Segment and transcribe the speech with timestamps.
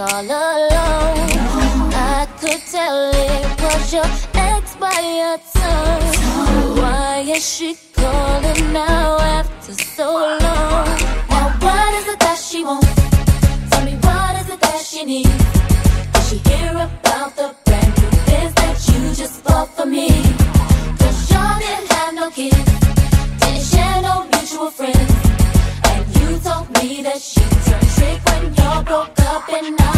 [0.00, 1.90] all alone.
[1.92, 6.78] I could tell it was your ex by your tongue.
[6.78, 10.86] Why is she calling now after so long?
[11.30, 12.94] Now what is it that she wants?
[13.70, 15.44] Tell me what is it that she needs?
[16.12, 20.08] Did she hear about the brand new biz that you just bought for me?
[21.00, 22.70] Cause y'all didn't have no kids,
[23.40, 25.12] didn't share no mutual friends.
[25.90, 27.40] And you told me that she
[28.78, 29.97] y'all broke up and I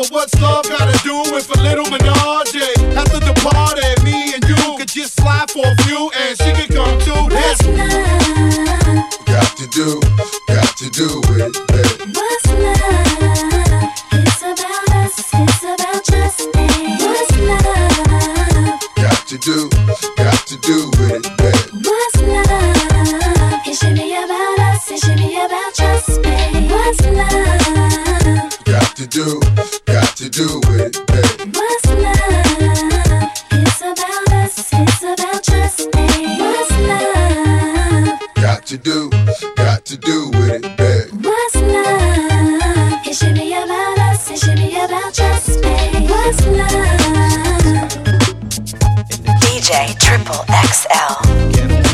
[0.00, 2.56] but what's love gotta do with a little menage?
[2.96, 6.74] After the party, me and you could just slide for a few, and she could
[6.74, 7.28] come too.
[7.28, 9.26] That's What's love?
[9.26, 10.00] Got to do,
[10.48, 11.69] got to do it,
[49.70, 51.89] DJ Triple XL.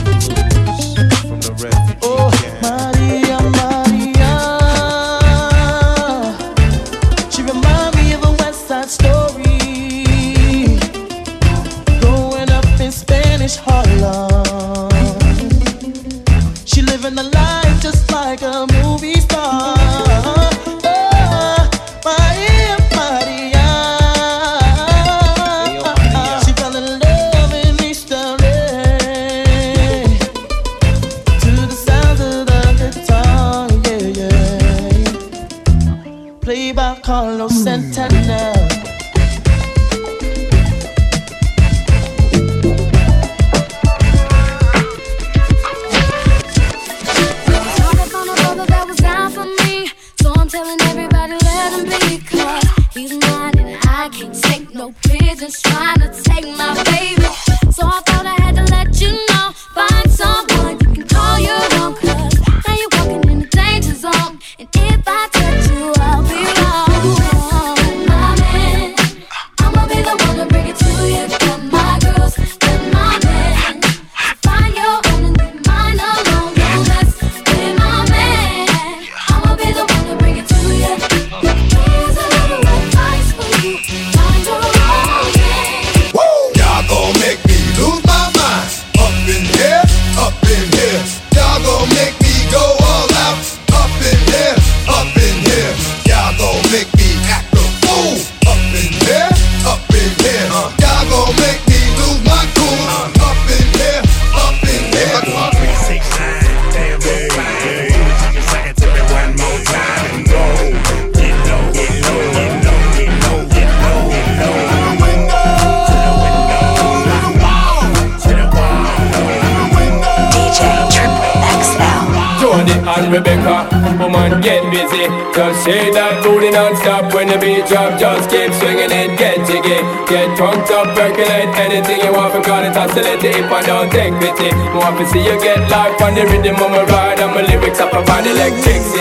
[125.66, 127.98] Say that booty non-stop when the beat drop.
[127.98, 129.82] Just keep swinging it, get jiggy.
[130.06, 132.32] Get drunk up, percolate anything you want.
[132.32, 134.54] For call it oscillate if I don't take pity.
[134.78, 137.18] Want to see you get life on the rhythm of my ride.
[137.18, 138.95] And my lyrics up provide electricity.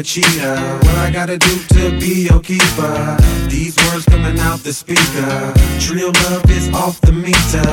[0.00, 0.54] A cheater.
[0.84, 3.16] What I gotta do to be your keeper?
[3.48, 5.52] These words coming out the speaker.
[5.78, 7.70] Trill love is off the meter.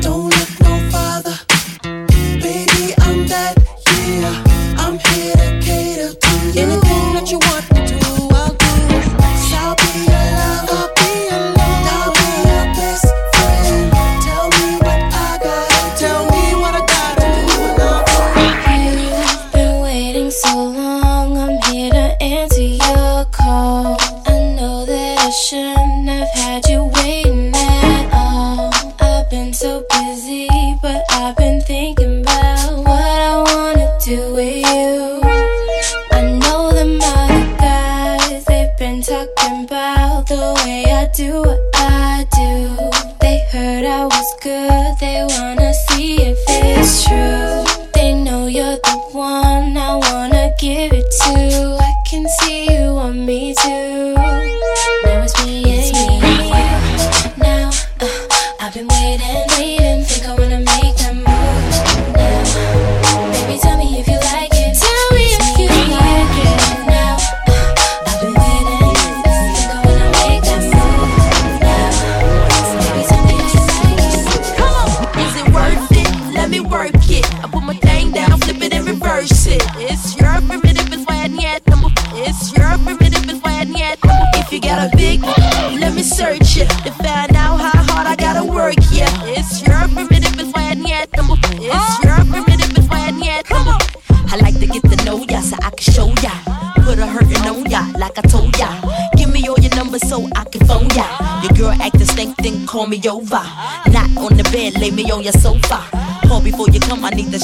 [0.00, 1.36] Don't look no farther,
[2.44, 3.54] baby, I'm that
[3.96, 4.44] yeah.
[4.82, 6.89] I'm here to cater to you.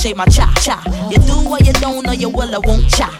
[0.07, 0.83] Shave my cha cha.
[1.11, 3.11] You do or you don't, or you will, I won't cha.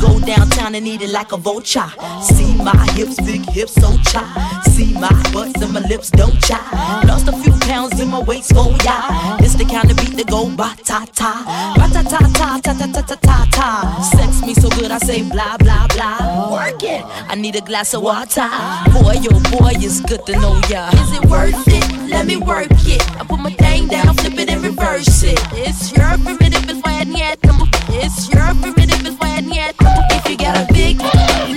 [0.00, 1.90] Go downtown and eat it like a vulture.
[2.22, 4.22] See my hips, big hips, so cha.
[4.70, 6.58] See my butts and my lips, don't cha.
[7.06, 9.36] Lost a few pounds in my waist, oh yeah.
[9.40, 11.32] It's the kind of beat that go ba ta ta.
[11.76, 13.68] Ba ta ta ta ta ta ta ta ta ta.
[14.14, 16.52] Sex me so good, I say blah blah blah.
[16.52, 17.02] Work it.
[17.04, 18.48] I need a glass of water.
[18.94, 20.88] Boy, oh boy, it's good to know ya.
[21.02, 21.86] Is it worth it?
[22.08, 23.02] Let me work it.
[23.20, 25.38] I put my thing down, flip it and reverse it.
[25.52, 27.66] It's your primitive, it's need number.
[27.90, 29.18] It's your primitive, it's
[29.50, 30.02] need number.
[30.14, 30.98] If you got a big,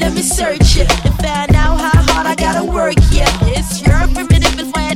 [0.01, 2.97] let me search it to find out how hard I gotta work.
[3.11, 4.93] Yeah, it's your primitive, it's why I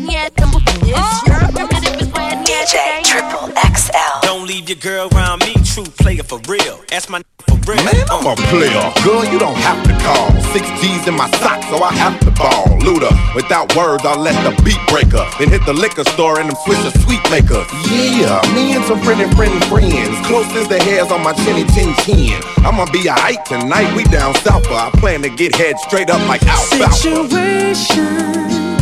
[0.93, 1.45] need number.
[1.45, 1.57] It's oh.
[1.57, 4.19] your primitive, it's why I need DJ Triple XL.
[4.21, 6.79] Don't leave your girl around me, true player for real.
[6.91, 7.83] Ask my n for real.
[7.83, 8.35] Man, I'm a uh.
[8.49, 8.85] player.
[9.03, 10.29] Girl, you don't have to call.
[10.53, 12.65] Six G's in my socks, so I have to ball.
[12.85, 15.25] Luda, without words, I'll let the beat breaker.
[15.39, 17.67] Then hit the liquor store and them switch the sweet makers.
[17.89, 20.15] Yeah, me and some friendly, friendly friends.
[20.27, 22.37] Close as the hairs on my chinny chin chin.
[22.65, 23.89] I'ma be a alright tonight.
[23.95, 26.93] We down south, but I plan to get head straight up like alfalfa.
[26.93, 28.72] Situations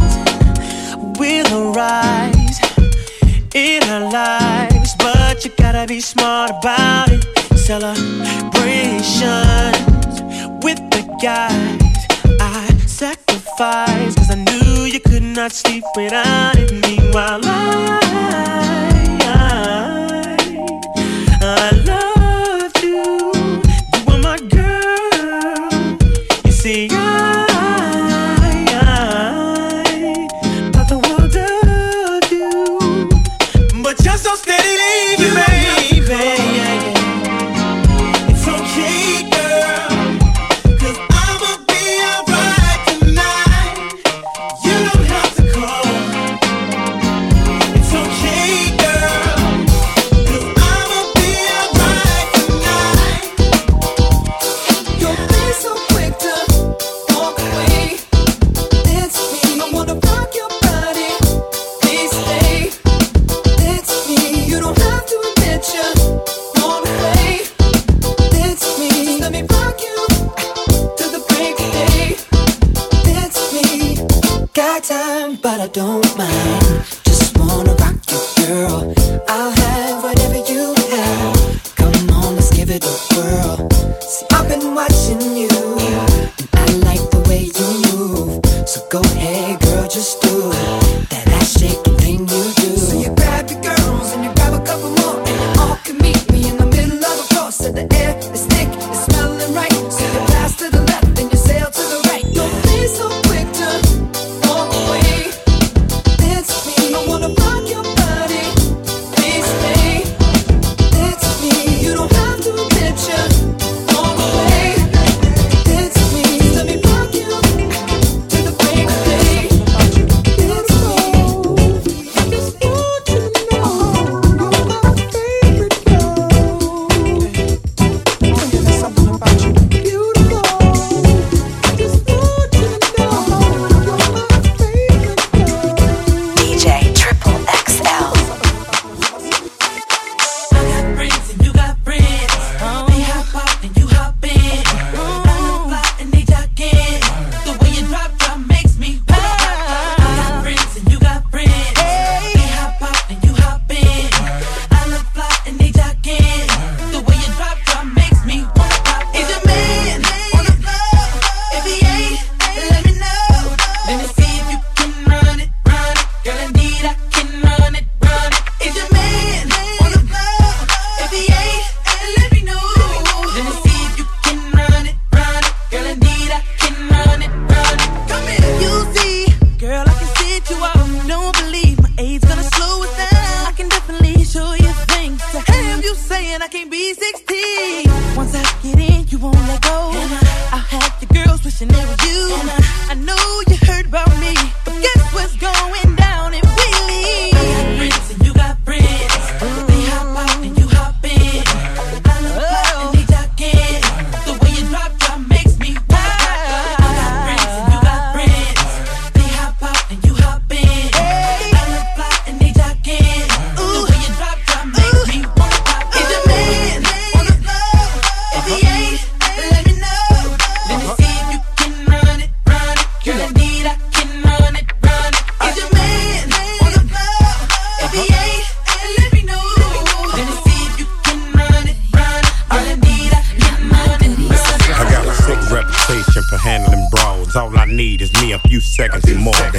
[1.19, 2.59] will arise
[3.53, 7.25] in our lives, but you gotta be smart about it.
[7.57, 8.01] Celebrations
[10.63, 12.07] with the guys
[12.39, 16.71] I sacrificed, cause I knew you could not sleep without it.
[16.71, 18.70] Meanwhile, I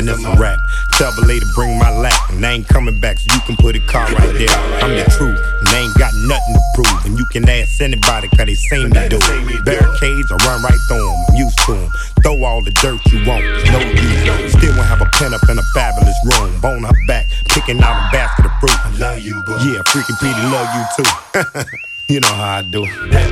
[0.03, 0.59] and that's a wrap.
[0.99, 3.77] Tell the to bring my lap, and I ain't coming back, so you can put
[3.77, 4.51] a car right there.
[4.83, 7.07] I'm the truth, and I ain't got nothing to prove.
[7.07, 9.65] And you can ask anybody, cause they seen me do it.
[9.65, 11.91] Barricades, I run right through them, I'm used to them.
[12.23, 14.53] Throw all the dirt you want, no use.
[14.53, 16.61] Still won't have a pen up in a fabulous room.
[16.61, 18.75] Bone her back, picking out a basket of fruit.
[18.75, 19.59] I love you, boy.
[19.63, 21.71] Yeah, freaking Petey, love you too.
[22.15, 22.83] you know how I do.
[23.11, 23.31] That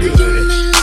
[0.00, 0.75] good, good.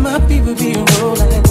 [0.00, 1.44] my fever be rolling,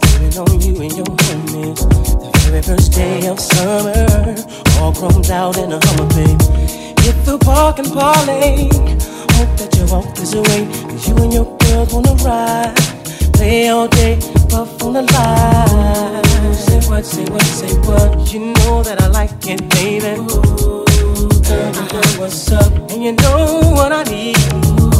[0.00, 1.74] feeling on you and your honeymoon.
[1.74, 4.06] The very first day of summer,
[4.80, 6.40] all chromed out in a Hummer, babe.
[7.00, 8.68] Hit the park and parlay.
[9.36, 10.66] Hope that you walk this away.
[10.88, 12.74] Cause you and your girls wanna ride,
[13.34, 16.54] play all day, puff on the line.
[16.54, 18.32] Say what, say what, say what.
[18.32, 20.20] You know that I like it, baby.
[20.20, 20.84] Ooh,
[21.44, 24.99] girl, you know what's up, and you know what I need.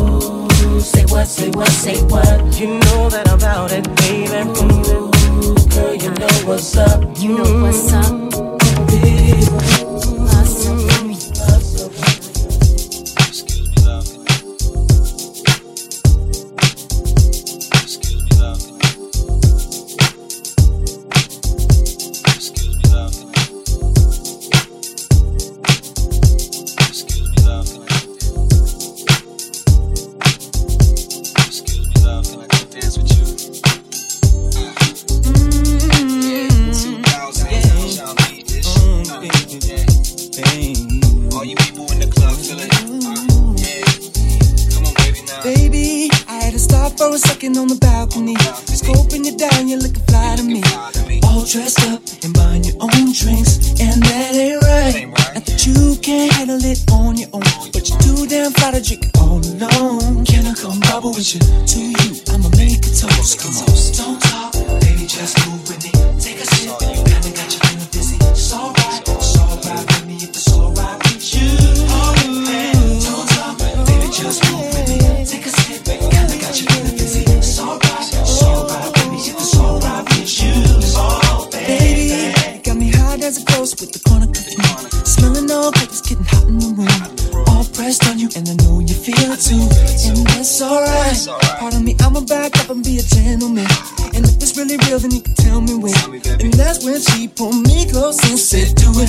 [0.79, 2.61] Say what, say what, say what.
[2.61, 4.49] You know that I'm about it, baby.
[4.61, 7.03] Ooh, girl, you know what's up.
[7.19, 8.31] You know what's up.
[8.87, 9.80] Baby.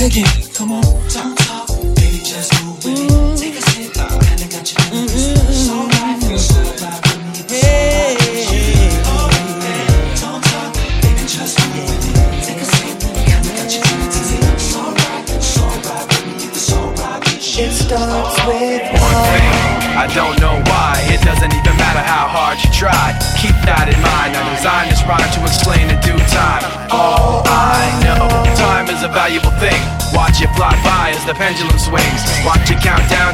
[0.01, 0.81] できるとも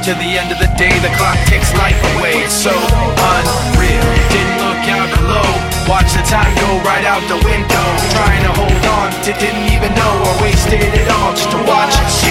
[0.08, 2.40] to the end of the day, the clock takes life away.
[2.40, 4.08] It's so unreal.
[4.32, 5.44] Didn't look out below.
[5.84, 7.86] Watch the time go right out the window.
[8.16, 11.92] Trying to hold on to didn't even know I wasted it all just to watch
[11.92, 12.27] it.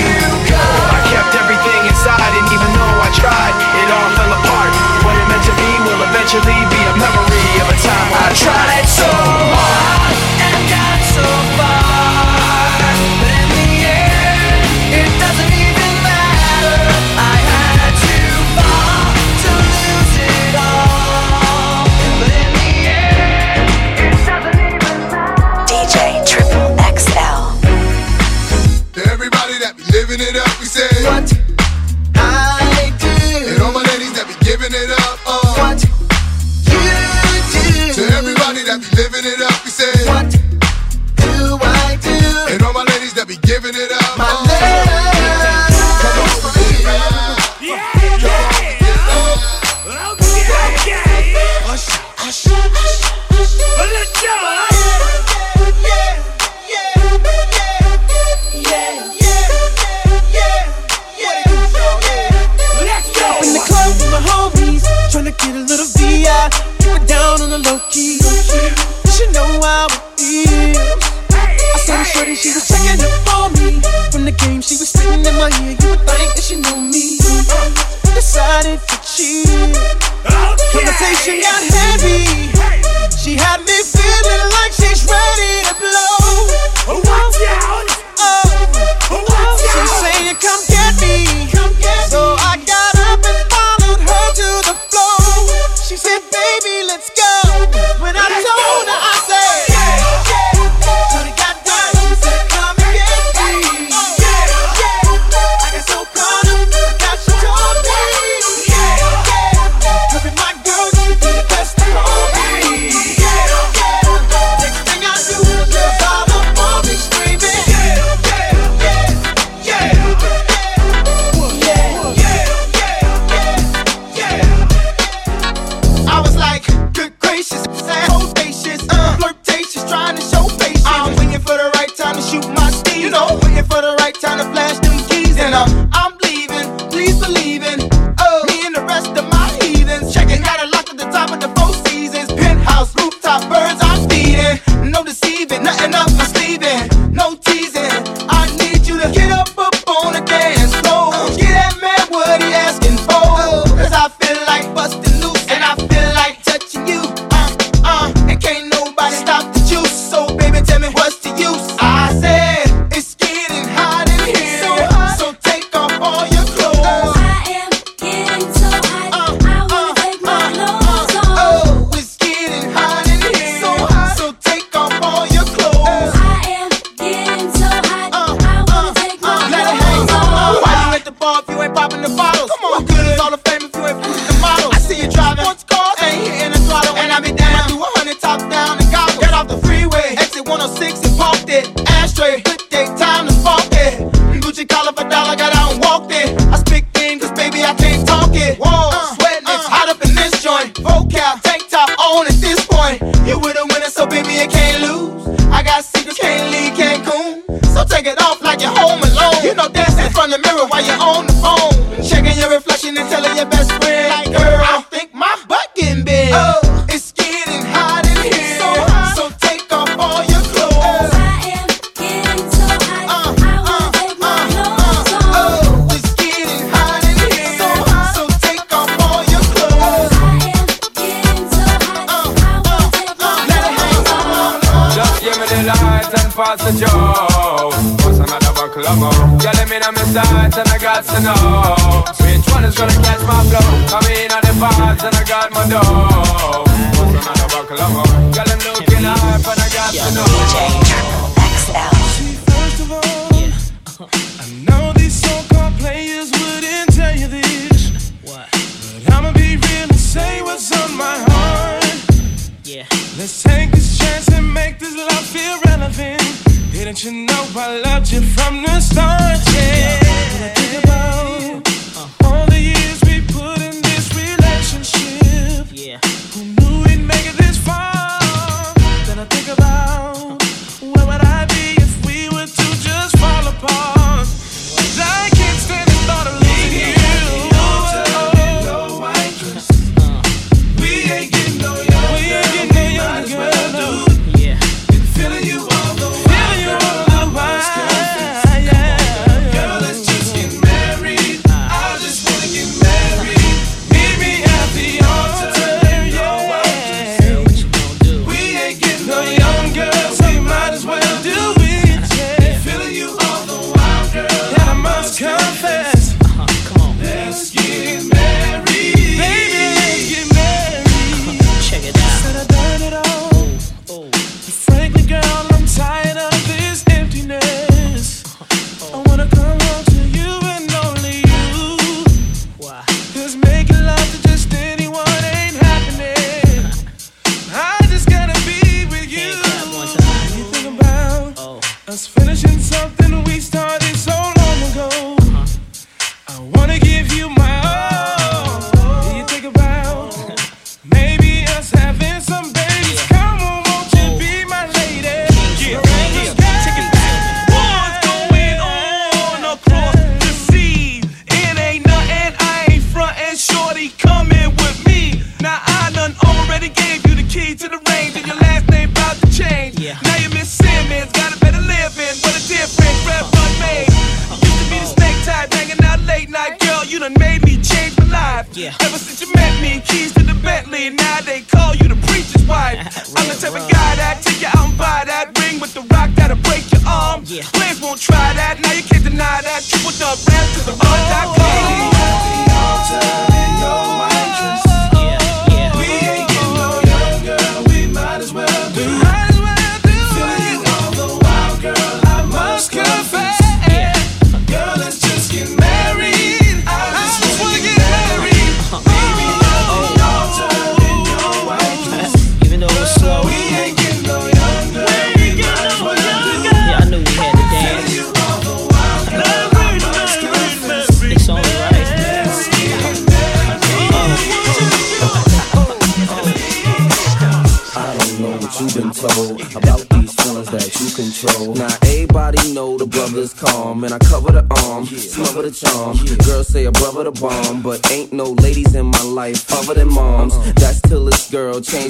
[207.88, 208.25] Take it off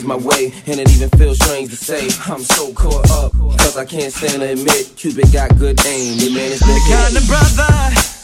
[0.06, 2.08] my way, and it even feels strange to say.
[2.32, 6.18] I'm so caught up, cause I can't stand to admit Cupid got good aim.
[6.18, 8.15] The man is the kind of brother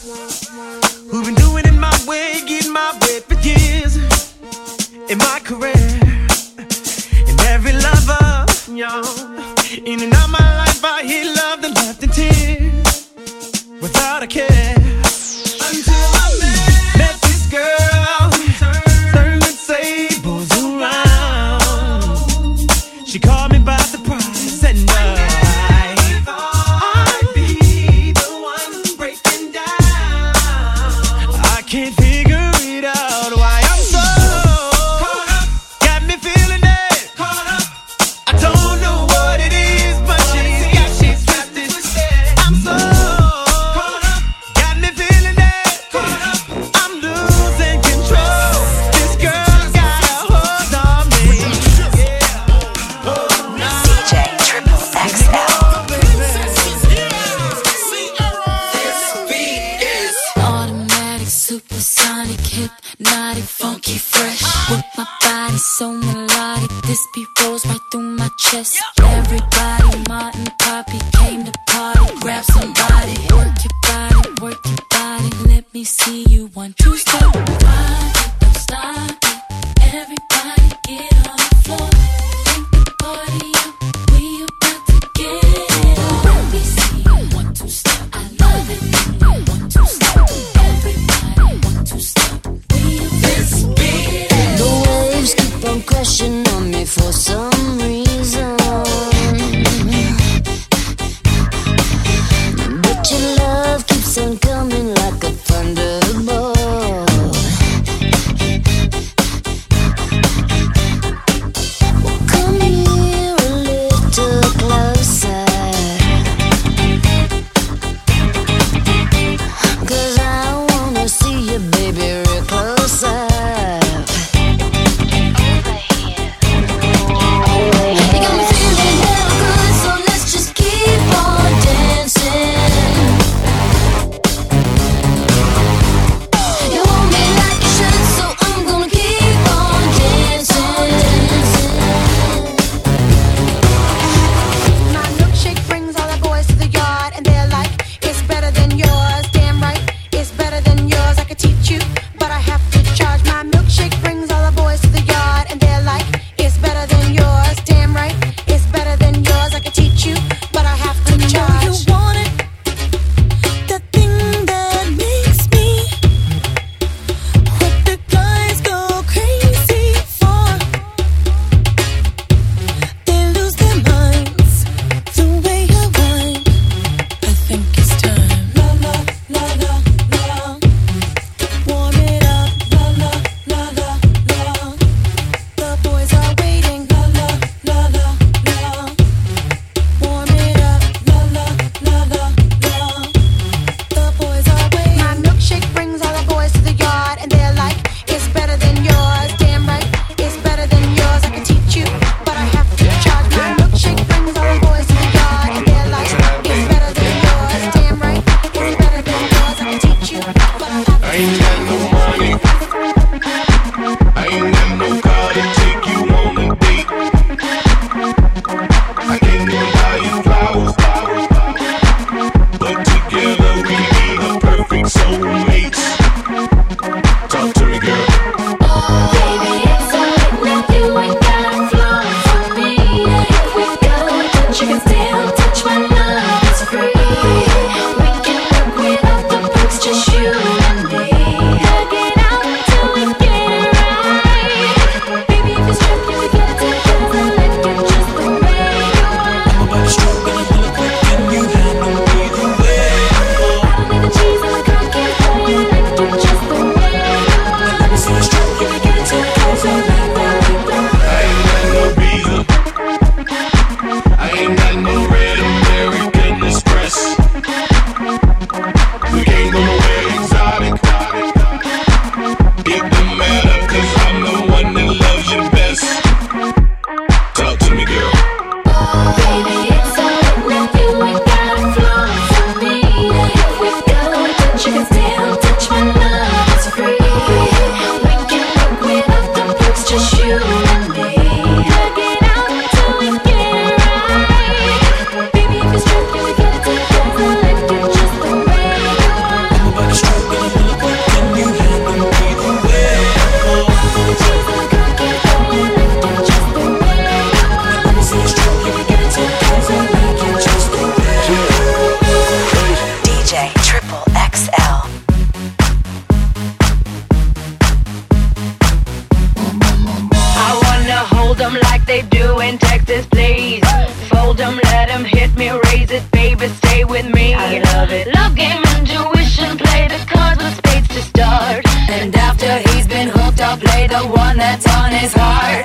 [327.83, 328.07] love it.
[328.15, 331.65] Love game, intuition, play the cards with spades to start.
[331.89, 335.62] And after he's been hooked, I'll play the one that's on his heart.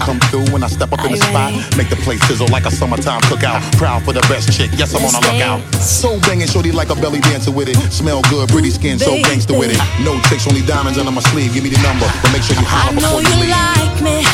[0.00, 1.52] come through when I step up in the spot.
[1.76, 3.60] Make the place sizzle like a summertime cookout.
[3.76, 5.60] Proud for the best chick, yes, I'm on a lookout.
[5.82, 7.76] So banging, shorty like a belly dancer with it.
[7.92, 9.80] Smell good, pretty skin, so gangster with it.
[10.04, 11.52] No tricks, only diamonds under my sleeve.
[11.54, 13.50] Give me the number, but make sure you holler before you leave.
[13.50, 14.24] Like me.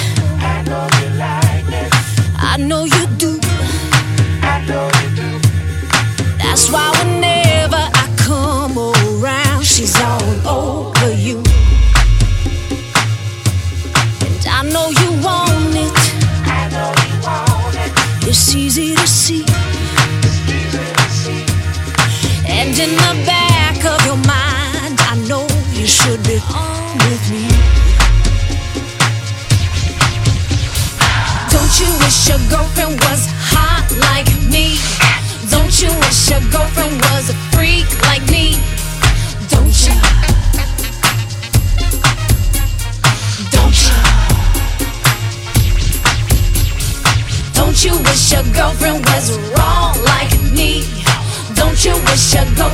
[0.44, 1.88] I know you like me.
[2.36, 3.40] I know you do.
[4.42, 5.40] I know you do.
[6.38, 11.38] That's why whenever I come around, she's all over you.
[14.20, 15.03] And I know you.
[18.34, 19.44] it's easy to see.
[22.48, 27.46] And in the back of your mind, I know you should be home with me.
[31.54, 33.22] Don't you wish your girlfriend was
[33.54, 34.66] hot like me?
[35.54, 38.33] Don't you wish your girlfriend was a freak like me?
[52.34, 52.73] 샷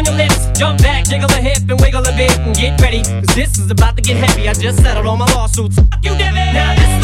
[0.00, 3.02] on your lips, jump back, jiggle a hip and wiggle a bit and get ready.
[3.02, 4.48] Cause this is about to get heavy.
[4.48, 5.76] I just settled all my lawsuits.
[6.02, 6.54] You, Devin.
[6.54, 6.99] Now this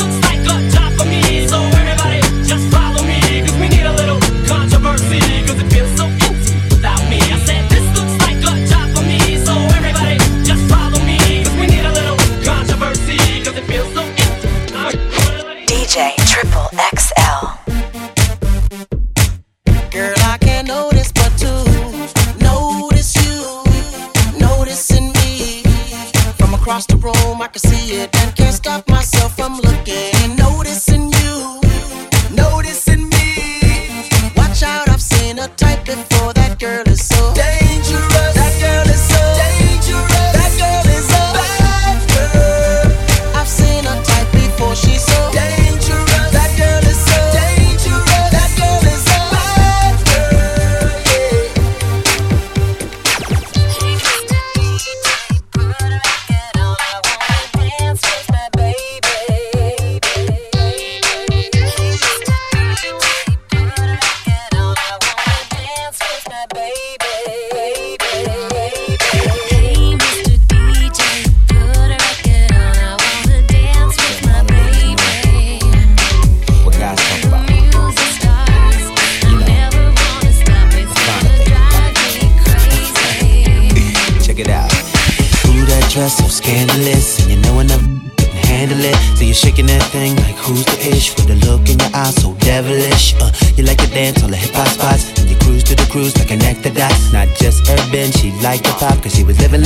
[26.66, 30.15] across the room, I can see it and can't stop myself from looking.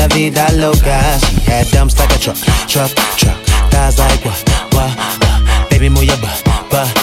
[0.01, 1.19] La vida loca.
[1.27, 2.37] She had dumps like a truck,
[2.67, 3.37] truck, truck.
[3.71, 4.43] Thighs like what,
[4.75, 5.71] what, what.
[5.71, 6.95] Baby, move your butt, butt, butt.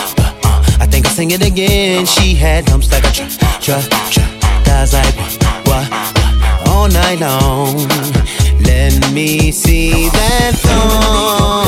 [0.43, 2.05] Uh, I think I'll sing it again.
[2.05, 3.31] She had dumps like a truck,
[3.61, 3.83] truck,
[4.13, 4.29] truck.
[4.65, 5.33] Thighs like what,
[5.67, 6.67] what, what.
[6.69, 7.75] All night long.
[8.69, 11.67] Let me see that thong.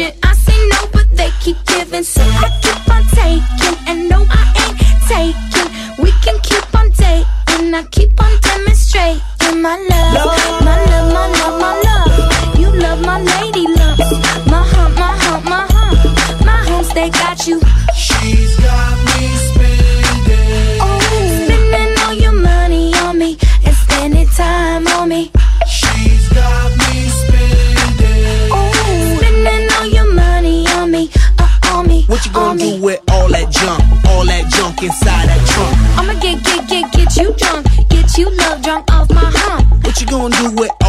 [0.00, 0.18] religion.
[0.22, 2.02] I say no, but they keep giving.
[2.02, 3.78] So I keep on taking.
[3.86, 4.78] And no, I ain't
[5.08, 6.02] taking.
[6.02, 7.74] We can keep on dating.
[7.74, 9.22] I keep on demonstrating.
[9.60, 10.29] My love,
[34.82, 35.76] inside that trunk?
[35.98, 37.66] I'ma get, get, get, get you drunk.
[37.88, 39.84] Get you love drunk off my hump.
[39.84, 40.79] What you gonna do with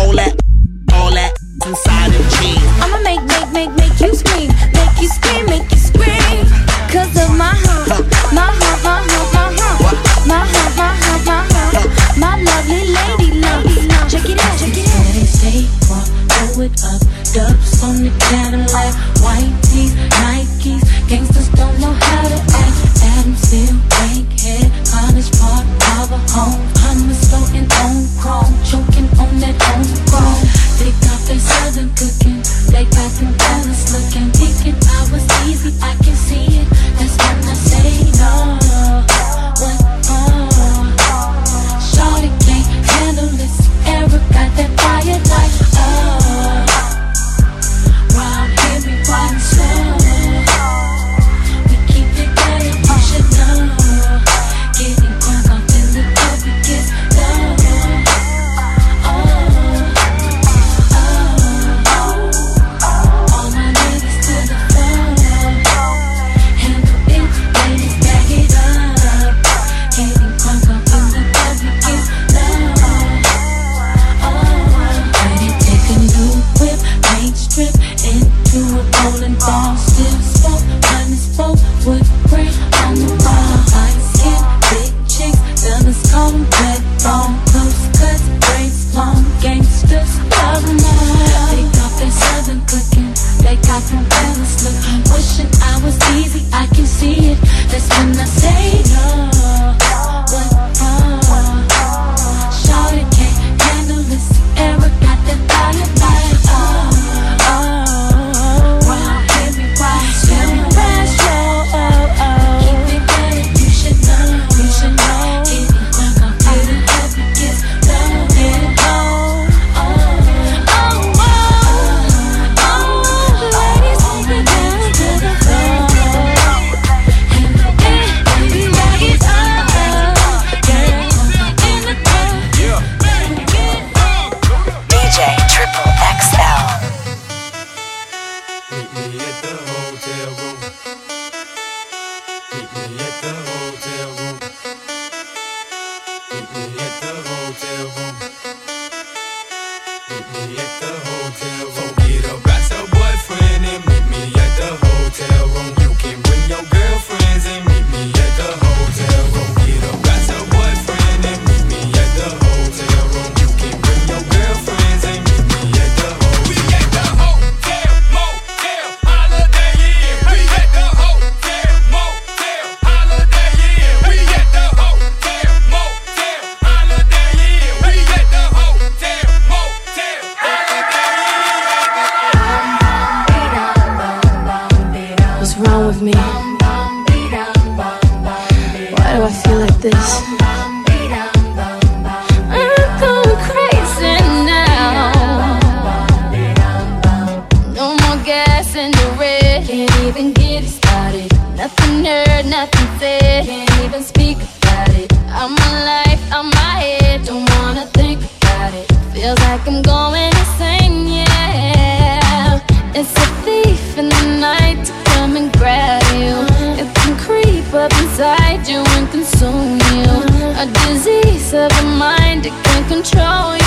[223.03, 223.60] control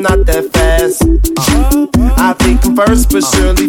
[0.00, 1.02] Not that fast.
[1.02, 1.86] Uh,
[2.16, 3.67] I think I'm first, but surely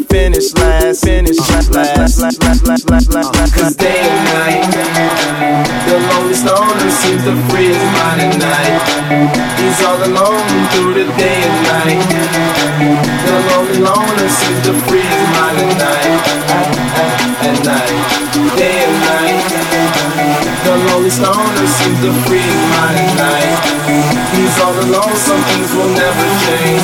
[21.40, 23.56] loneliness is the free minded night.
[24.36, 26.84] He's all alone, some things will never change.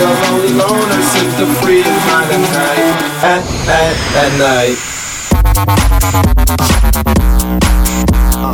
[0.00, 2.96] The lonely loners is the free minded night.
[3.22, 4.78] At, at, at night.
[8.38, 8.52] Uh.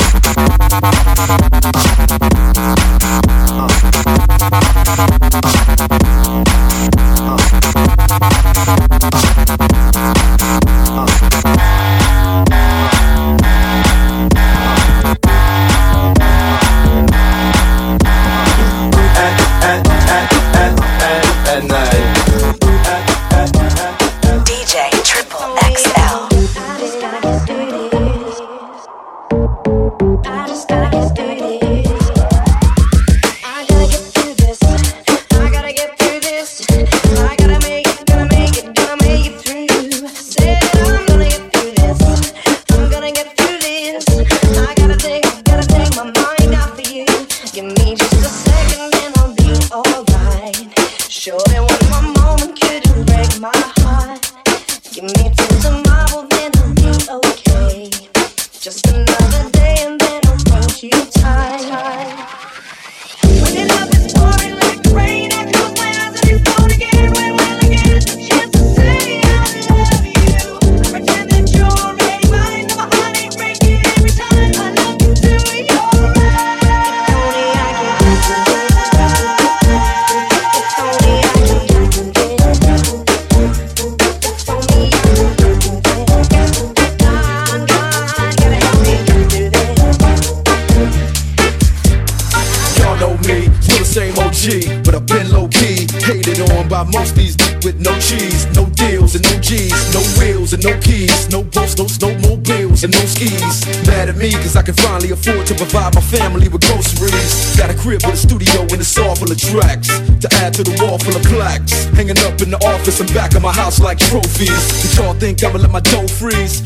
[96.85, 100.79] By most these with no cheese, no deals and no G's, no wheels and no
[100.81, 103.67] keys, no boats, no snowmobiles and no skis.
[103.87, 107.57] Mad at me cause I can finally afford to provide my family with groceries.
[107.57, 109.89] Got a crib with a studio and it's all full of tracks
[110.21, 111.85] to add to the wall full of plaques.
[111.95, 114.83] Hanging up in the office and back of my house like trophies.
[114.83, 116.63] Did y'all think I'ma let my dough freeze?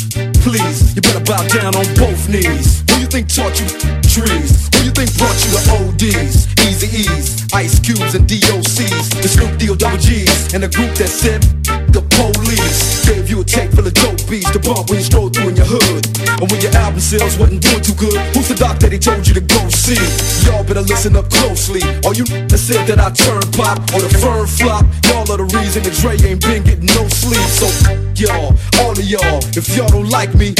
[0.47, 2.86] Please, you better bow down on both knees.
[2.88, 3.66] Who you think taught you
[4.07, 4.70] trees?
[4.78, 6.47] Who you think brought you the ODs?
[6.62, 9.11] Easy E's, Ice Cubes and DOCs.
[9.22, 11.42] The Snoop Deal Double G's and the group that said
[11.90, 15.30] the police gave you a tape full of dope beats to bump when you stroll
[15.30, 16.07] through in your hood.
[16.38, 16.76] And when your
[17.07, 19.94] sales wasn't doing too good, who's the doc that he told you to go see?
[20.42, 21.78] Y'all better listen up closely.
[22.02, 25.46] All you that said that I turn pop or the firm flop, y'all are the
[25.54, 27.46] reason that Dre ain't been getting no sleep.
[27.54, 27.70] So
[28.18, 30.59] y'all, all of y'all, if y'all don't like me,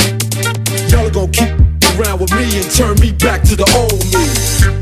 [0.87, 1.51] y'all are gonna keep
[1.99, 4.23] around with me and turn me back to the old me.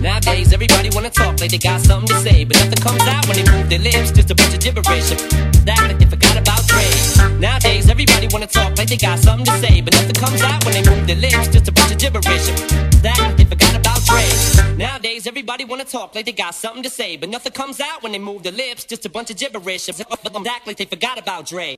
[0.05, 3.41] Nowadays, everybody wanna talk like they got something to say, but nothing comes out when
[3.41, 4.13] they move their lips.
[4.13, 5.17] Just a bunch of gibberish.
[8.35, 11.07] Wanna talk like they got something to say, but nothing comes out when they move
[11.07, 11.47] their lips.
[11.49, 12.47] Just a bunch of gibberish.
[13.01, 14.77] That they forgot about Dre.
[14.77, 18.11] Nowadays, everybody wanna talk like they got something to say, but nothing comes out when
[18.11, 18.85] they move their lips.
[18.85, 19.89] Just a bunch of gibberish.
[19.89, 21.77] Act like they forgot about Dre.